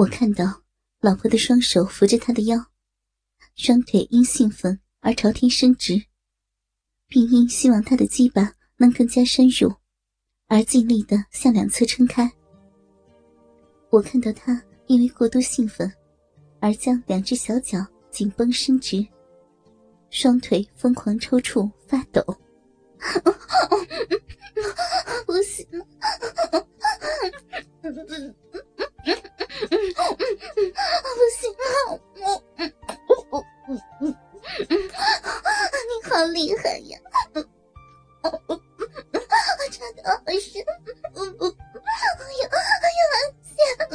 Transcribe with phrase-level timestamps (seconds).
[0.00, 0.62] 我看到
[1.02, 2.56] 老婆的双手扶着他的腰，
[3.54, 6.02] 双腿因兴奋而朝天伸直，
[7.06, 9.70] 并因希望他的鸡巴能更加深入，
[10.46, 12.32] 而尽力的向两侧撑开。
[13.90, 15.92] 我看到他因为过度兴奋，
[16.60, 19.06] 而将两只小脚紧绷伸直，
[20.08, 22.24] 双腿疯狂抽搐发抖。
[25.26, 25.86] 不行了！
[31.14, 31.64] 不行了！
[33.30, 33.44] 我，
[35.88, 36.98] 你好厉害呀！
[39.70, 40.32] 真的好深，哎
[42.40, 43.50] 呀哎呀，谢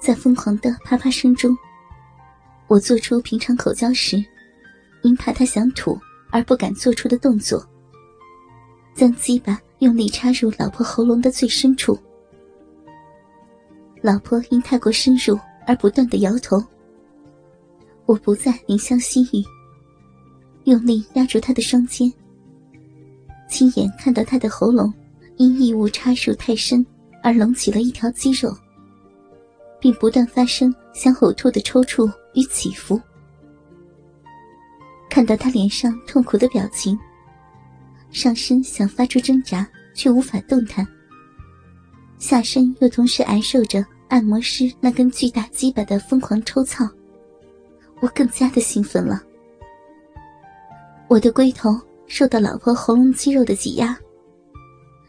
[0.00, 1.56] 在疯狂的啪啪声中，
[2.68, 4.16] 我做出平常口交时
[5.02, 7.64] 因怕他想吐而不敢做出的动作，
[8.94, 11.98] 将鸡巴用力插入老婆喉咙的最深处。
[14.00, 16.62] 老婆因太过深入而不断的摇头。
[18.06, 19.44] 我不再怜香惜玉，
[20.64, 22.12] 用力压住她的双肩，
[23.48, 24.92] 亲眼看到她的喉咙
[25.36, 26.84] 因异物插入太深
[27.22, 28.56] 而隆起了一条肌肉。
[29.80, 33.00] 并不断发生想呕吐的抽搐与起伏。
[35.10, 36.98] 看到他脸上痛苦的表情，
[38.10, 40.86] 上身想发出挣扎却无法动弹，
[42.18, 46.88] 下身又同时挨受着按摩师那根巨大鸡巴的疯狂抽操，
[48.00, 49.20] 我更加的兴奋了。
[51.08, 53.98] 我的龟头受到老婆喉咙肌肉的挤压，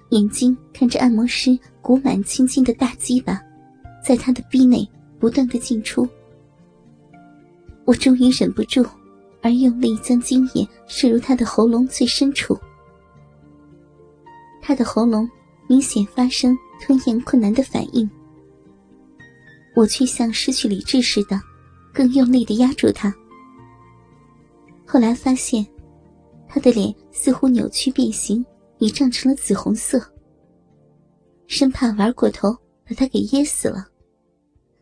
[0.10, 3.40] 眼睛看着按摩师鼓满青筋的大鸡巴。
[4.04, 6.10] 在他的逼内不断的进出，
[7.86, 8.84] 我终于忍不住，
[9.42, 12.58] 而用力将精液射入他的喉咙最深处。
[14.62, 15.30] 他的喉咙
[15.68, 18.10] 明显发生吞咽困难的反应，
[19.76, 21.42] 我却像失去理智似的，
[21.94, 23.14] 更用力的压住他。
[24.86, 25.66] 后来发现，
[26.48, 28.46] 他的脸似乎扭曲变形，
[28.80, 30.02] 已涨成了紫红色，
[31.48, 32.54] 生怕玩过头
[32.86, 33.88] 把他给噎死了。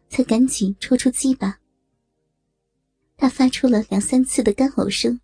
[0.10, 1.59] 才赶紧抽出鸡巴。
[3.20, 5.20] 他发出了两三次的干呕声，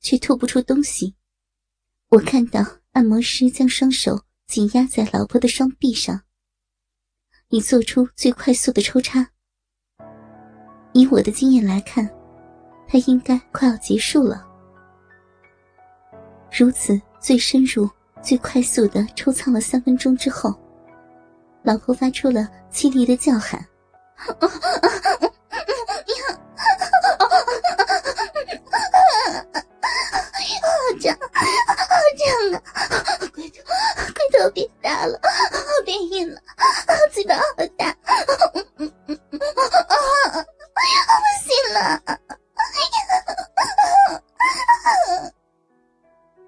[0.00, 1.14] 却吐不出东西。
[2.10, 2.60] 我看到
[2.92, 6.20] 按摩师将双手紧压在老婆的双臂上，
[7.48, 9.30] 以做出最快速的抽插。
[10.92, 12.06] 以我的经验来看，
[12.86, 14.46] 他应该快要结束了。
[16.52, 17.88] 如此最深入、
[18.22, 20.54] 最快速的抽操了三分钟之后，
[21.62, 23.66] 老婆发出了凄厉的叫喊。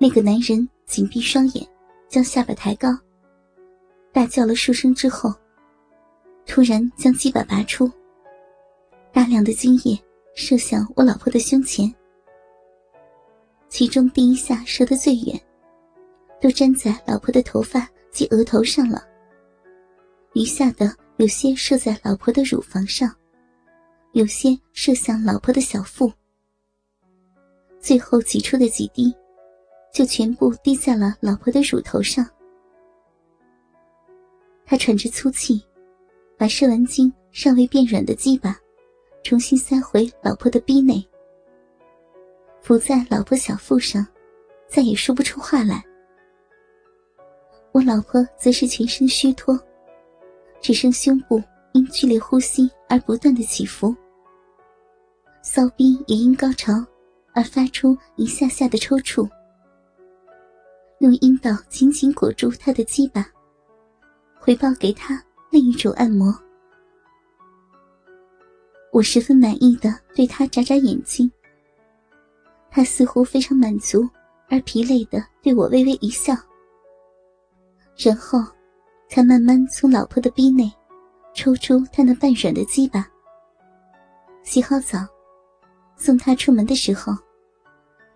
[0.03, 1.69] 那个男人紧闭双眼，
[2.09, 2.89] 将下巴抬高，
[4.13, 5.31] 大叫了数声之后。
[6.47, 7.89] 突然将鸡巴拔出，
[9.13, 10.03] 大量的精液
[10.35, 11.95] 射向我老婆的胸前，
[13.69, 15.39] 其中第一下射得最远，
[16.41, 19.07] 都粘在老婆的头发及额头上了。
[20.33, 23.15] 余下的有些射在老婆的乳房上，
[24.13, 26.11] 有些射向老婆的小腹，
[27.79, 29.15] 最后挤出的几滴，
[29.93, 32.27] 就全部滴在了老婆的乳头上。
[34.65, 35.65] 他喘着粗气。
[36.39, 38.59] 把射完精尚未变软的鸡巴，
[39.23, 41.07] 重新塞回老婆的逼内，
[42.63, 44.07] 伏在老婆小腹上，
[44.67, 45.85] 再也说不出话来。
[47.73, 49.55] 我老婆则是全身虚脱，
[50.63, 51.43] 只剩胸部
[51.75, 53.95] 因剧烈呼吸而不断的起伏，
[55.43, 56.73] 骚逼也因高潮
[57.35, 59.29] 而发出一下下的抽搐，
[61.01, 63.27] 用阴道紧紧裹住他的鸡巴，
[64.39, 65.21] 回报给他。
[65.51, 66.33] 另一种按摩，
[68.93, 71.29] 我十分满意的对他眨眨眼睛。
[72.71, 74.09] 他似乎非常满足
[74.49, 76.33] 而疲累的对我微微一笑，
[77.97, 78.39] 然后
[79.09, 80.71] 才慢慢从老婆的逼内
[81.35, 83.05] 抽出他那半软的鸡巴。
[84.45, 84.99] 洗好澡，
[85.97, 87.13] 送他出门的时候，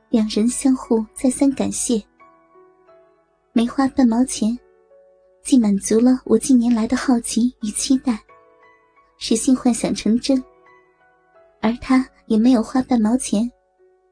[0.09, 2.01] 两人相互再三感谢，
[3.57, 4.59] 没花半毛钱。
[5.45, 8.19] 既满足了我近年来的好奇与期待，
[9.17, 10.43] 使性幻想成真，
[11.61, 13.49] 而他也没有花半毛钱，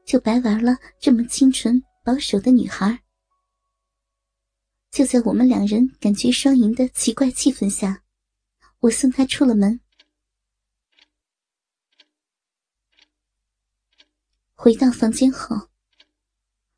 [0.05, 2.97] 就白玩了这么清纯保守的女孩。
[4.91, 8.03] 就在我们两人感觉双赢的奇怪气氛下，
[8.79, 9.81] 我送他出了门。
[14.53, 15.67] 回到房间后，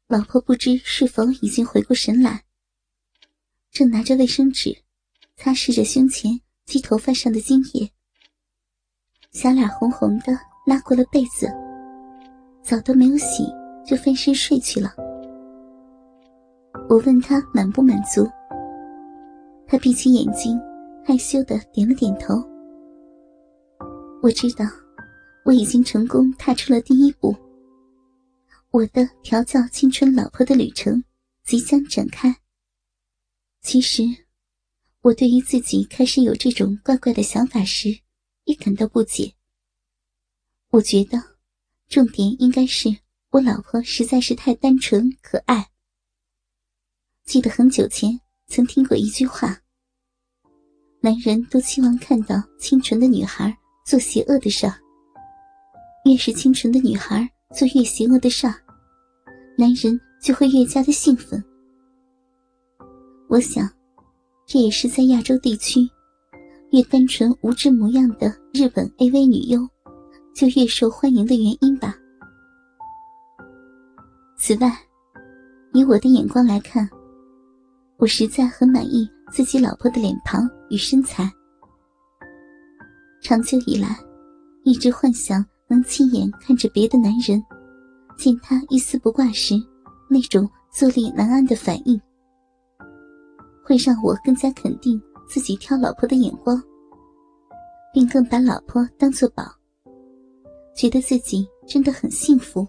[0.07, 2.44] 老婆不知是否已经回过神来，
[3.75, 4.73] 正拿着卫生纸
[5.35, 6.31] 擦拭着胸前
[6.65, 7.91] 及头发上的精液，
[9.33, 10.31] 小脸红红的，
[10.65, 11.45] 拉过了被子，
[12.63, 13.43] 澡都没有洗
[13.85, 14.93] 就翻身睡去了。
[16.87, 18.25] 我问他满不满足，
[19.67, 20.57] 他闭起眼睛，
[21.05, 22.35] 害羞的点了点头。
[24.23, 24.63] 我知道，
[25.43, 27.35] 我已经成功踏出了第一步。
[28.71, 31.03] 我的调教青春老婆的旅程
[31.43, 32.33] 即将展开。
[33.65, 34.03] 其实，
[35.01, 37.89] 我对于自己开始有这种怪怪的想法时，
[38.43, 39.33] 也感到不解。
[40.69, 41.19] 我觉得，
[41.87, 42.95] 重点应该是
[43.31, 45.71] 我老婆实在是太单纯可爱。
[47.25, 49.59] 记得很久前曾听过一句话：
[51.01, 54.71] 男人都期望看到清纯的女孩做邪恶的事，
[56.05, 58.45] 越是清纯的女孩做越邪恶的事。
[59.57, 61.43] 男人就会越加的兴奋。
[63.27, 63.67] 我想，
[64.45, 65.79] 这也是在亚洲地区，
[66.71, 69.67] 越单纯无知模样的日本 AV 女优，
[70.35, 71.95] 就越受欢迎的原因吧。
[74.37, 74.71] 此外，
[75.73, 76.87] 以我的眼光来看，
[77.97, 81.29] 我实在很满意自己老婆的脸庞与身材。
[83.21, 83.97] 长久以来，
[84.63, 87.43] 一直幻想能亲眼看着别的男人。
[88.17, 89.55] 见他一丝不挂时，
[90.07, 91.99] 那种坐立难安的反应，
[93.65, 96.61] 会让我更加肯定自己挑老婆的眼光，
[97.91, 99.43] 并更把老婆当作宝，
[100.75, 102.65] 觉得自己真的很幸福。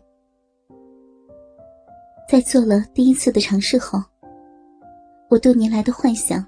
[2.26, 4.02] 在做了第一次的尝试后，
[5.28, 6.42] 我多年来的幻想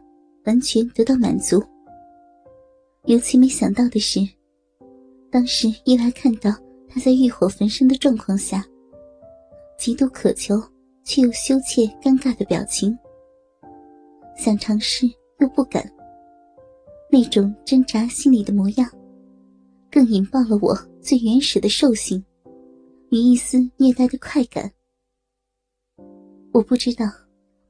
[0.47, 1.62] 完全得到满足。
[3.05, 4.21] 尤其没想到的是，
[5.31, 6.50] 当时一来看到
[6.89, 8.65] 他在欲火焚身的状况下。
[9.79, 10.61] 极度渴求
[11.05, 12.99] 却又羞怯、尴尬的表情，
[14.38, 15.05] 想尝试
[15.40, 15.85] 又不敢。
[17.11, 18.88] 那种挣扎心里的模样，
[19.90, 22.25] 更引爆了我最原始的兽性
[23.11, 24.70] 与一丝虐待的快感。
[26.52, 27.06] 我不知道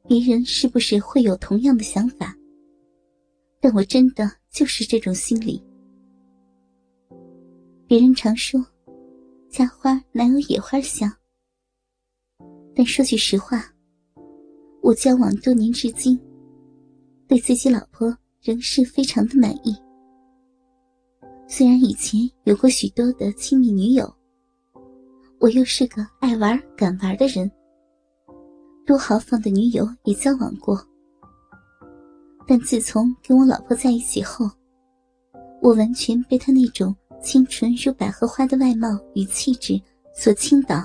[0.07, 2.37] 别人是不是会有同样的想法，
[3.61, 5.63] 但我真的就是这种心理。
[7.87, 8.63] 别人常说，
[9.49, 11.11] 家花哪有野花香？
[12.75, 13.65] 但说句实话，
[14.83, 16.19] 我交往多年至今，
[17.29, 19.77] 对自己老婆仍是非常的满意。
[21.47, 24.11] 虽然以前有过许多的亲密女友，
[25.39, 27.51] 我又是个爱玩敢玩的人，
[28.87, 30.83] 多豪放的女友也交往过。
[32.47, 34.51] 但自从跟我老婆在一起后，
[35.61, 39.79] 我完全被她那种清纯如百合花的外貌与气质
[40.15, 40.83] 所倾倒。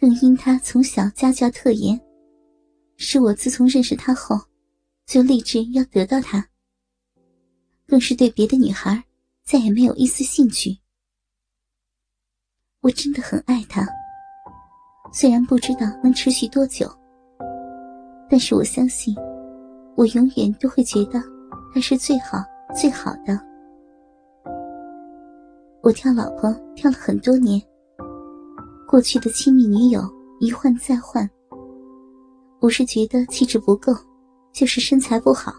[0.00, 2.00] 更因他从小家教特严，
[2.96, 4.36] 是我自从认识他后，
[5.08, 6.46] 就立志要得到他。
[7.86, 9.02] 更是对别的女孩
[9.42, 10.78] 再也没有一丝兴趣。
[12.82, 13.88] 我真的很爱他，
[15.10, 16.86] 虽然不知道能持续多久，
[18.28, 19.16] 但是我相信，
[19.96, 21.18] 我永远都会觉得
[21.72, 22.44] 他是最好
[22.76, 23.40] 最好的。
[25.82, 27.58] 我挑老婆挑了很多年。
[28.86, 30.02] 过去的亲密女友
[30.38, 31.28] 一换再换，
[32.60, 33.92] 我是觉得气质不够，
[34.52, 35.52] 就是身材不好；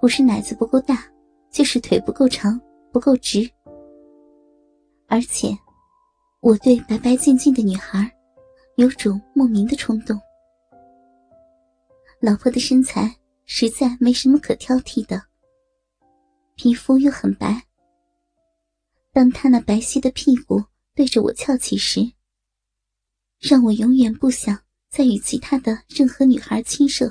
[0.00, 1.04] 不是奶子不够大，
[1.50, 2.60] 就是腿不够长、
[2.92, 3.50] 不够直。
[5.08, 5.56] 而且，
[6.40, 8.10] 我对白白净净的女孩，
[8.76, 10.18] 有种莫名的冲动。
[12.20, 15.22] 老婆的身材实在没什么可挑剔的，
[16.54, 17.62] 皮肤又很白。
[19.12, 20.62] 当她那白皙的屁股。
[20.92, 22.00] 对着我翘起时，
[23.38, 24.58] 让我永远不想
[24.90, 27.10] 再与其他的任何女孩亲热。